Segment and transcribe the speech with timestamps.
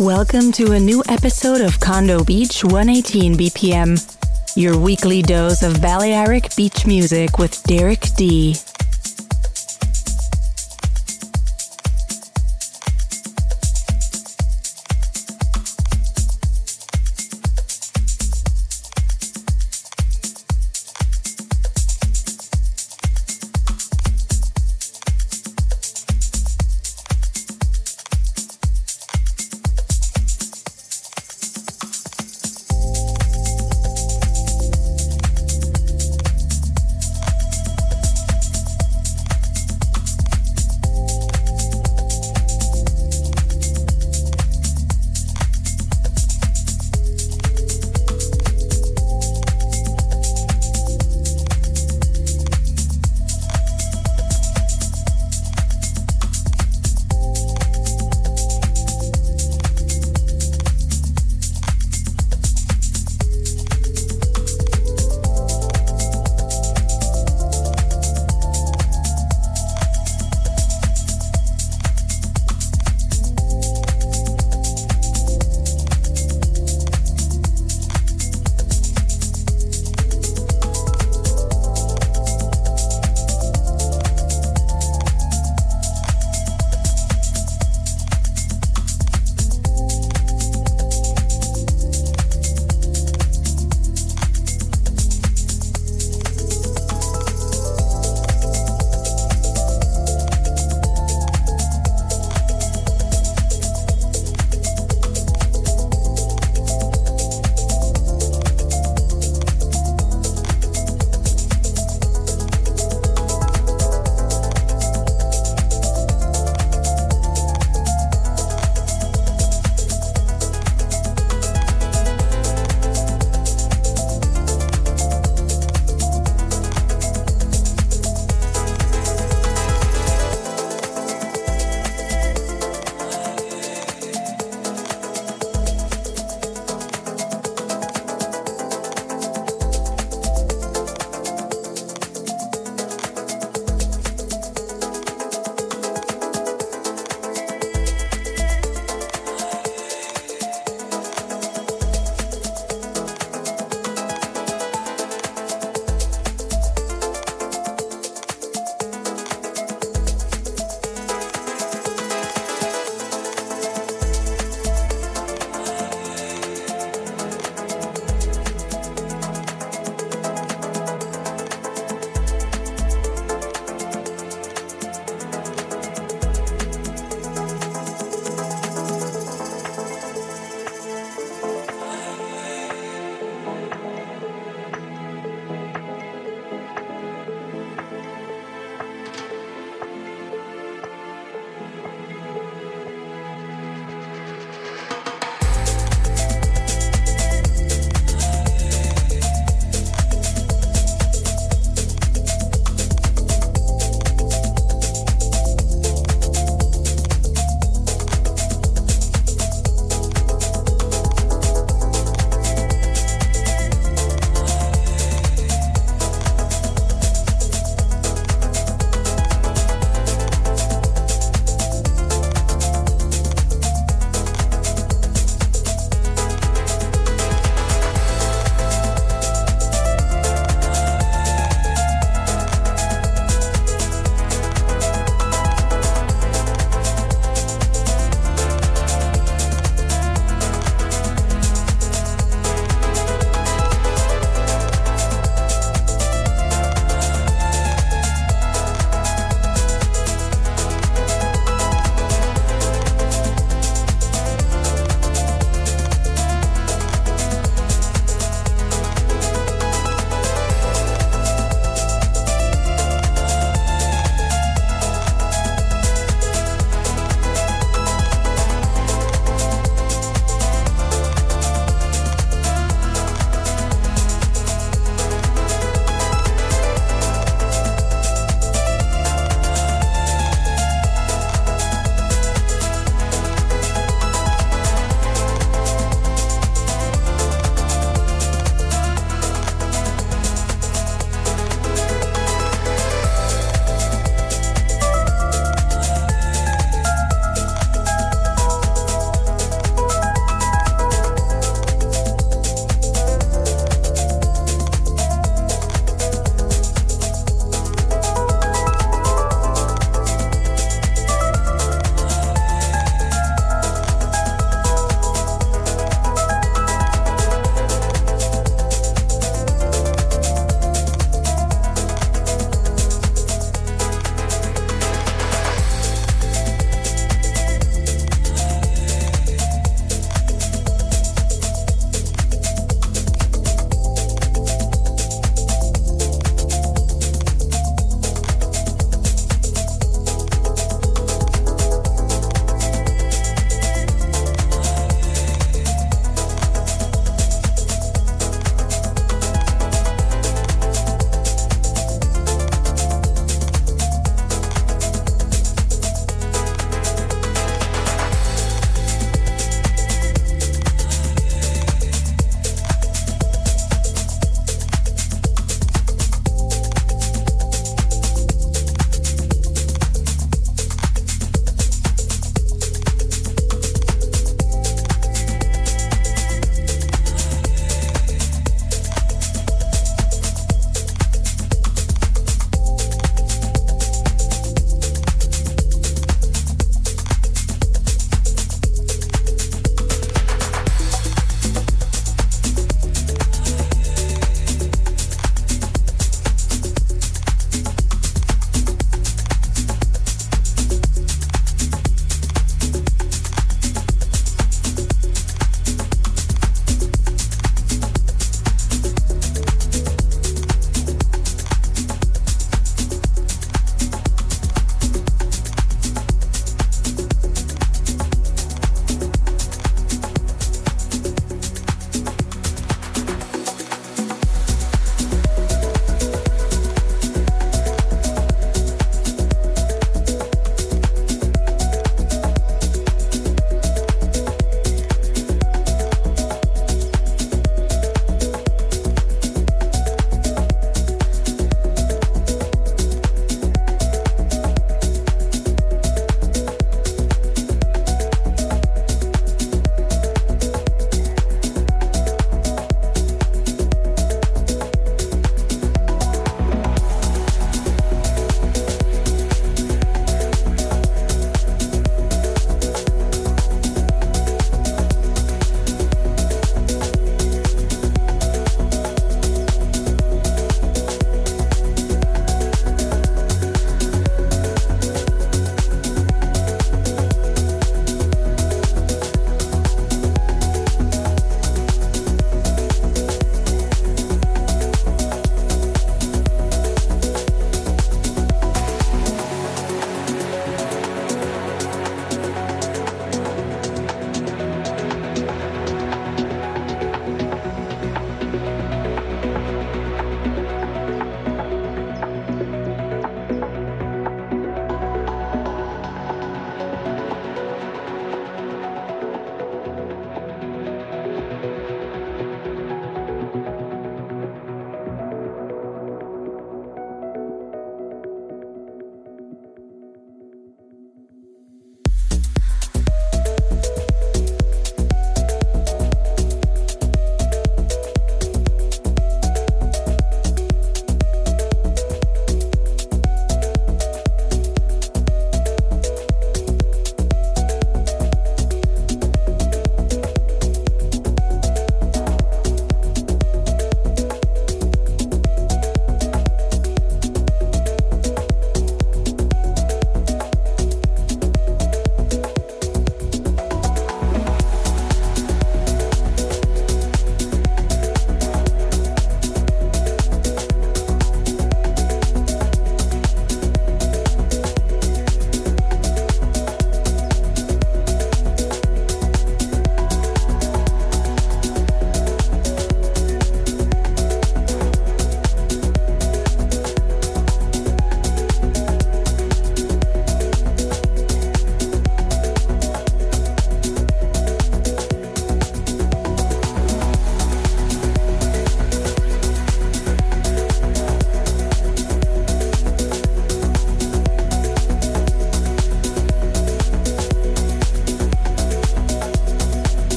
[0.00, 6.56] Welcome to a new episode of Condo Beach 118 BPM, your weekly dose of Balearic
[6.56, 8.56] beach music with Derek D.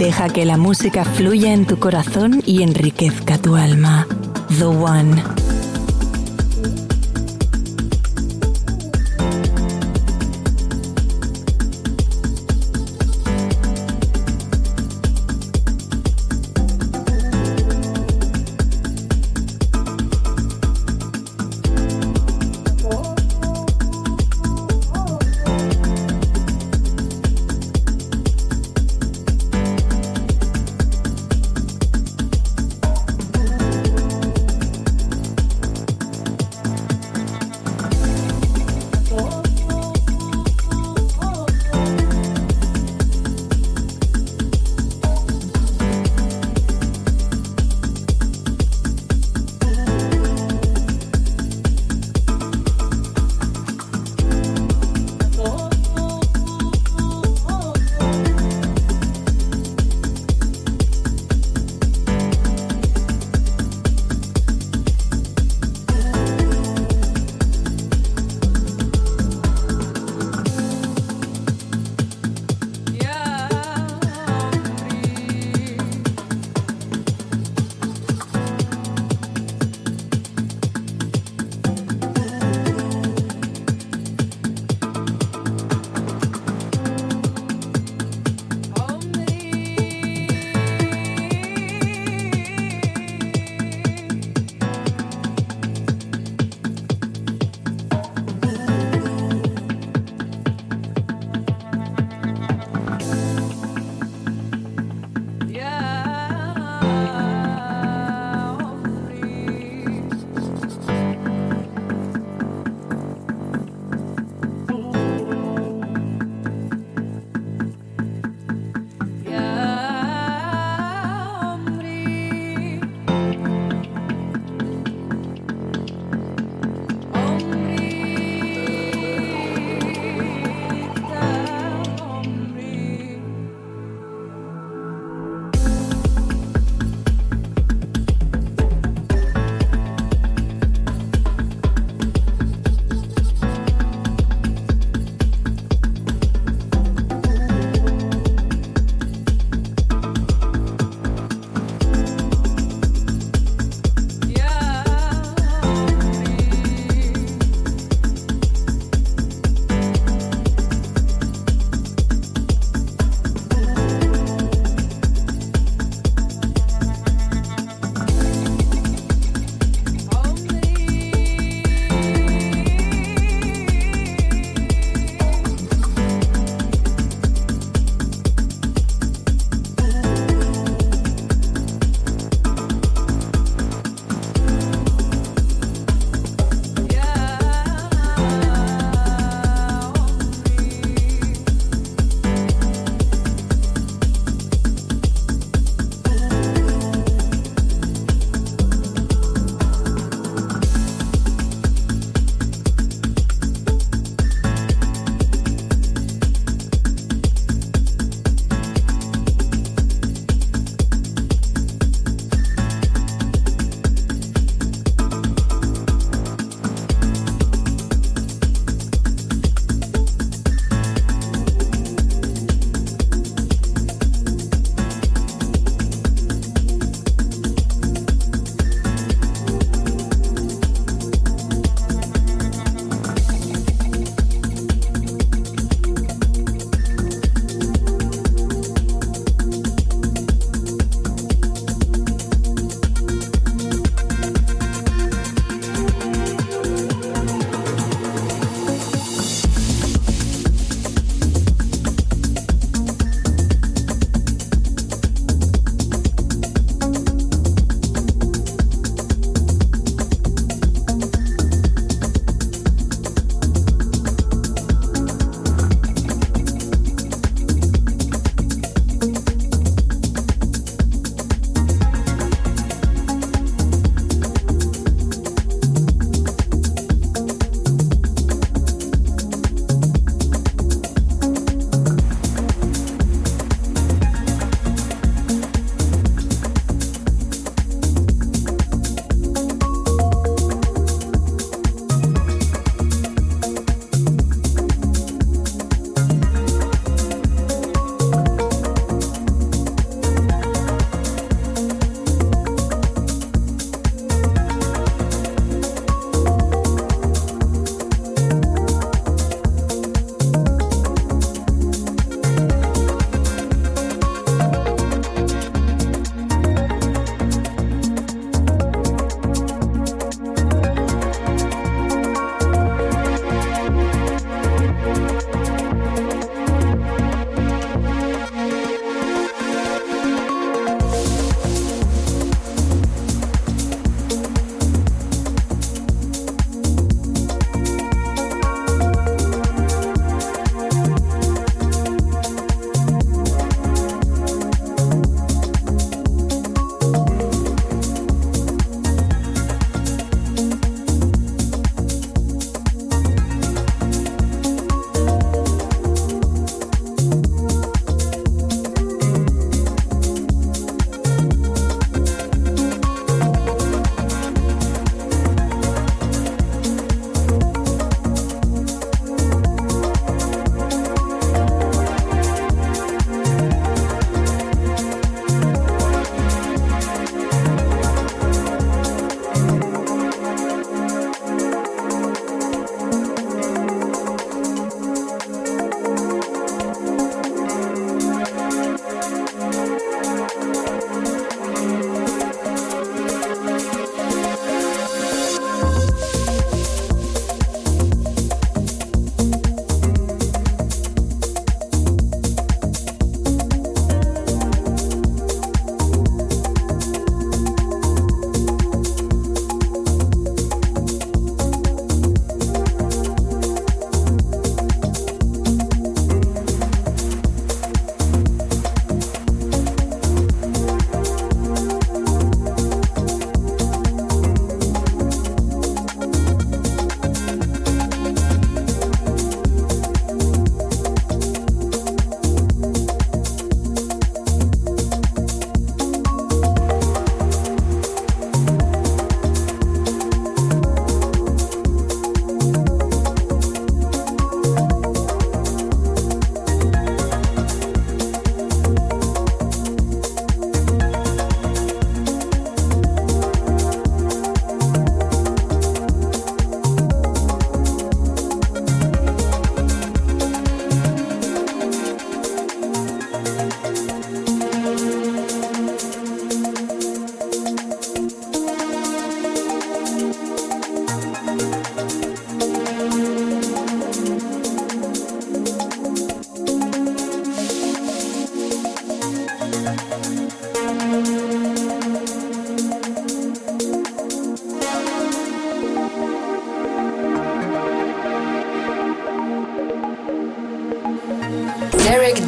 [0.00, 4.06] Deja que la música fluya en tu corazón y enriquezca tu alma.
[4.58, 5.29] The One.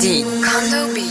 [0.03, 1.02] Condo Beach.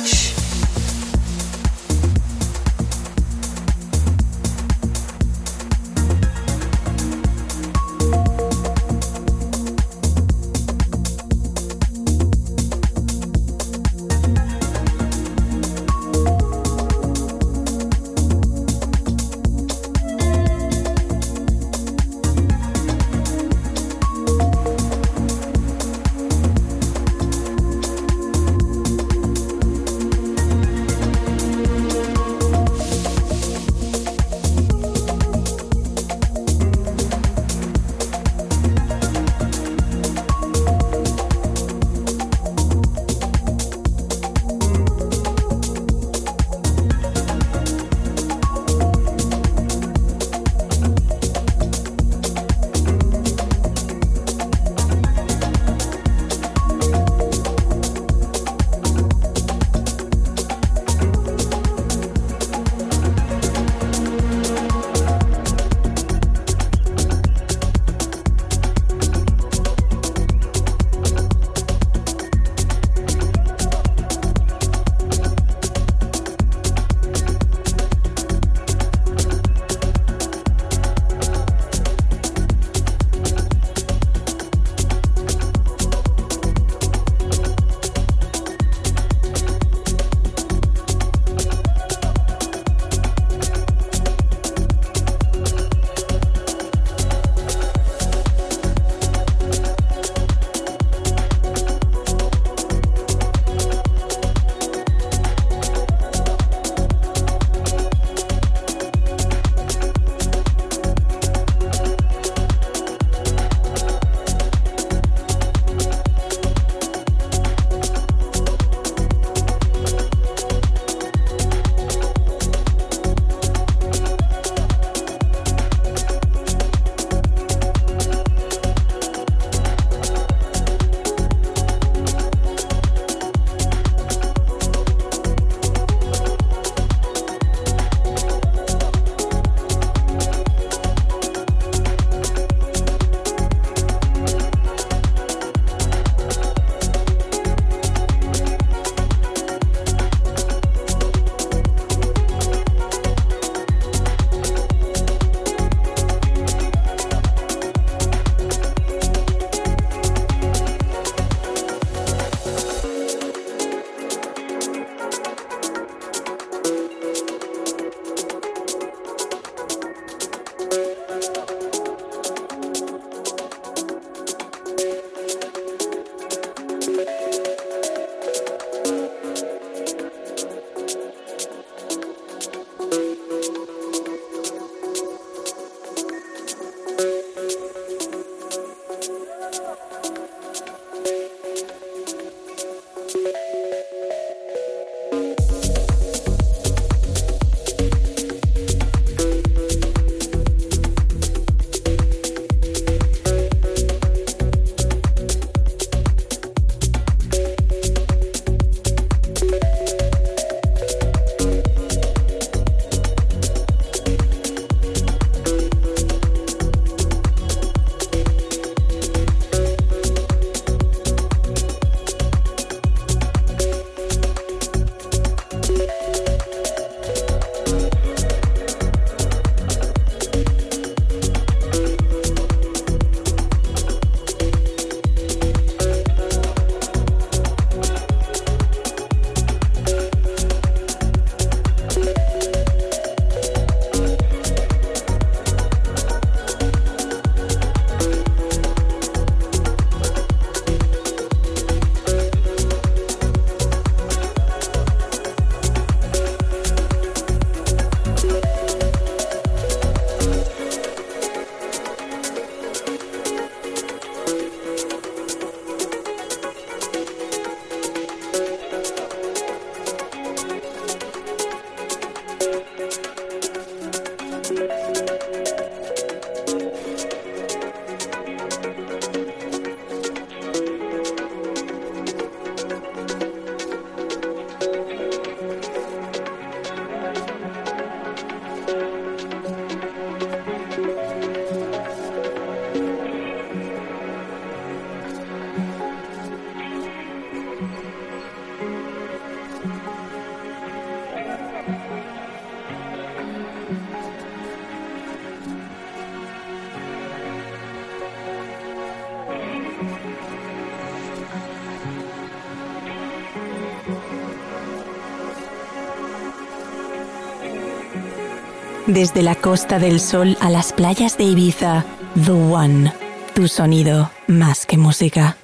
[318.93, 321.86] Desde la Costa del Sol a las playas de Ibiza,
[322.25, 322.91] The One,
[323.34, 325.38] tu sonido más que música.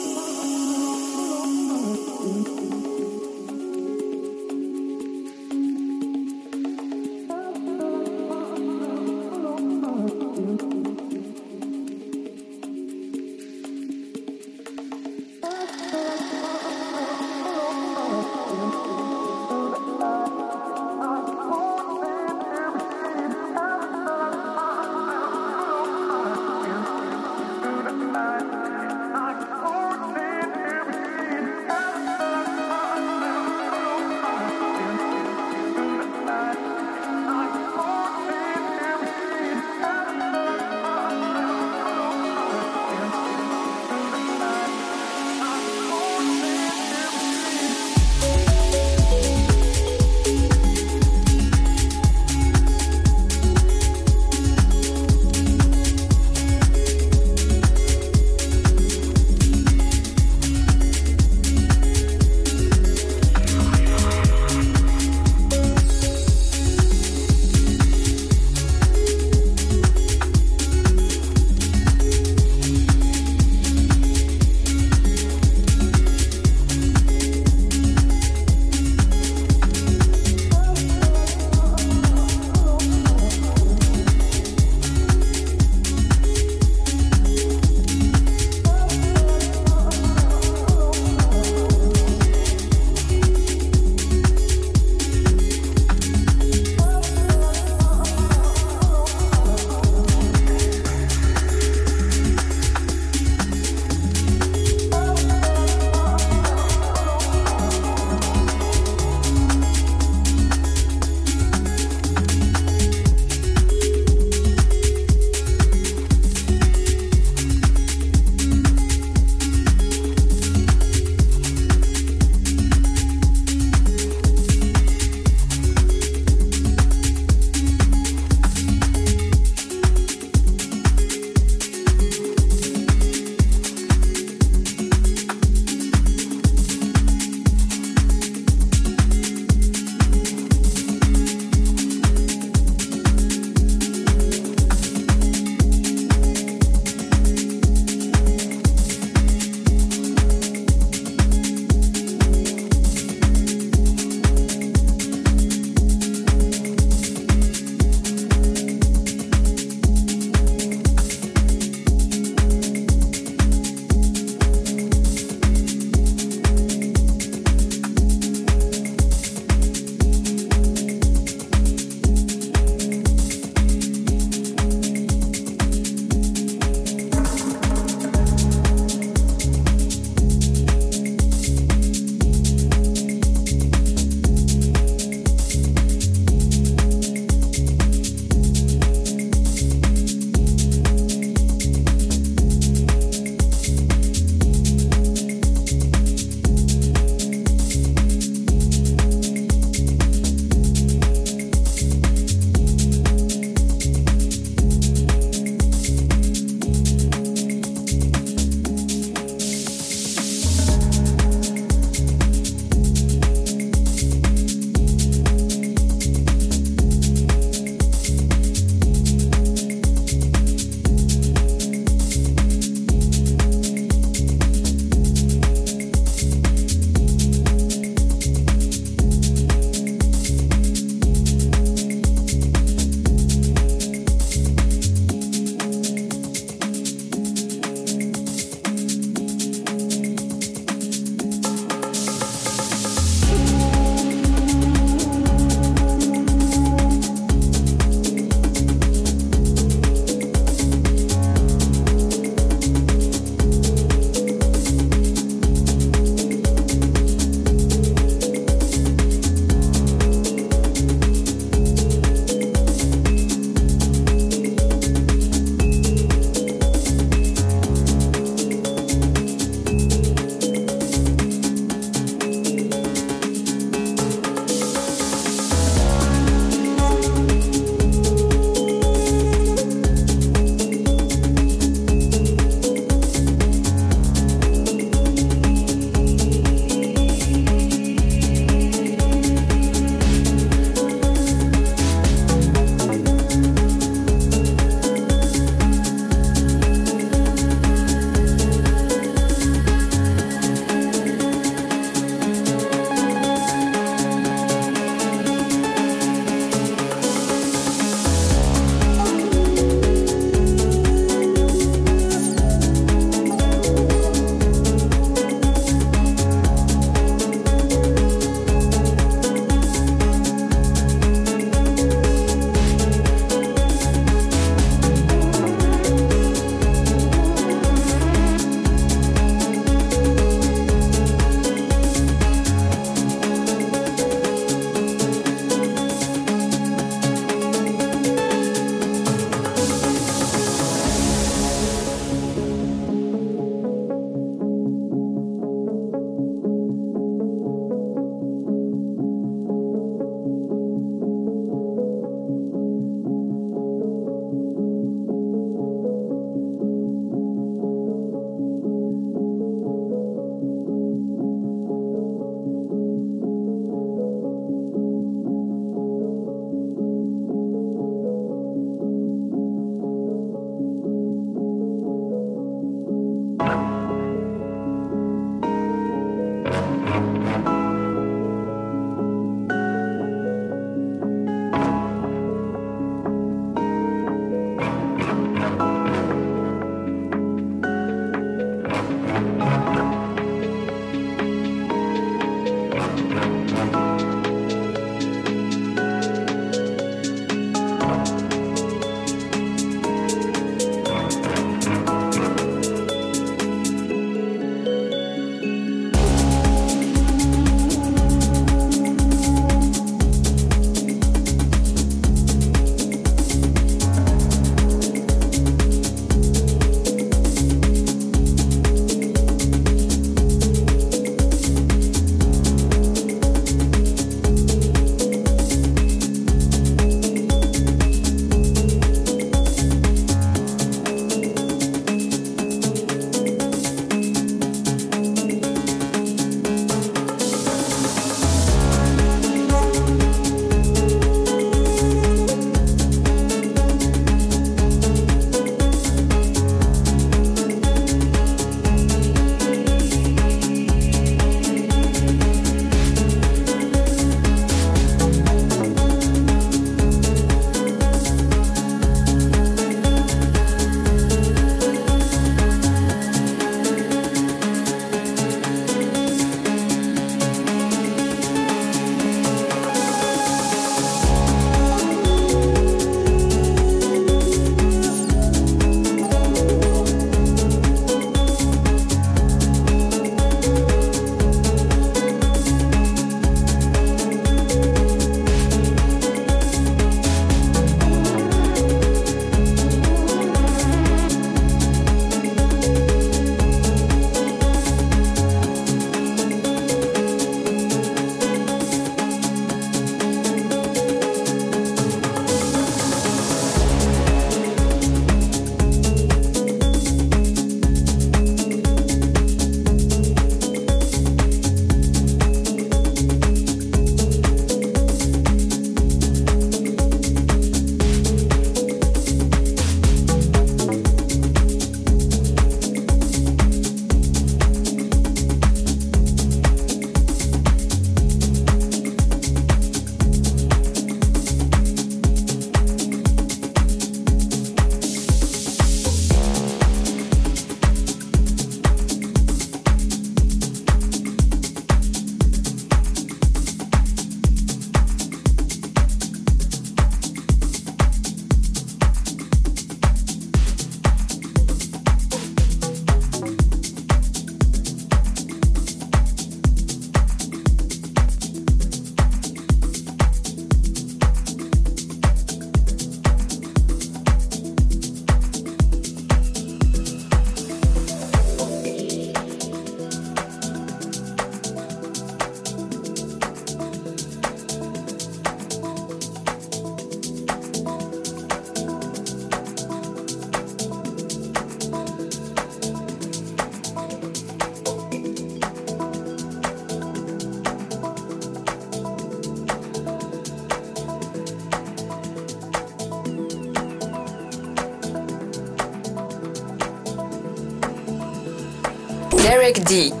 [599.51, 600.00] Джек Ди.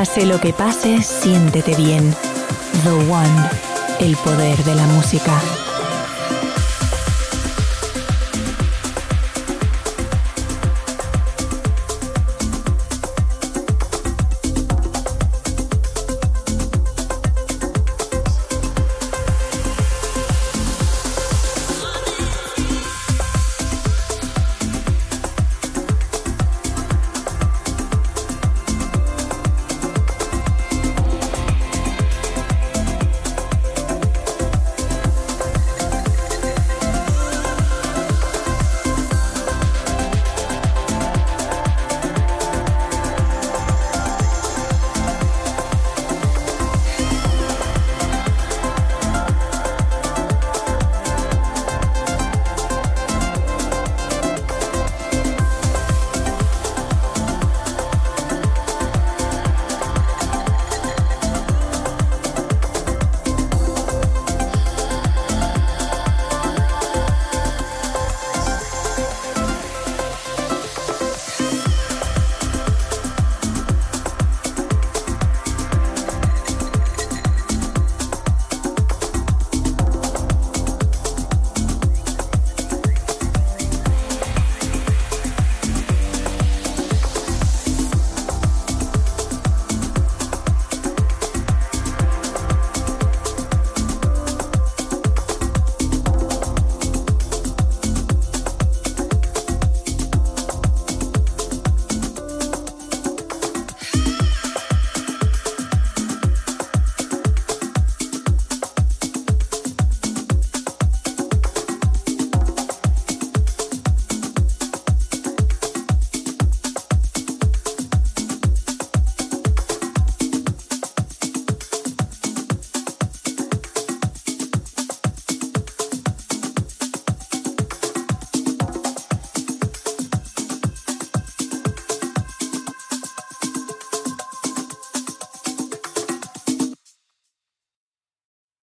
[0.00, 2.16] Pase lo que pase, siéntete bien.
[2.84, 3.50] The One,
[3.98, 5.38] el poder de la música.